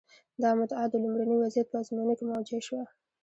[0.41, 2.83] دا مدعا د لومړني وضعیت په ازموینو کې موجه شوه.